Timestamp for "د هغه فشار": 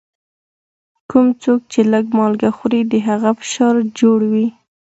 2.91-3.75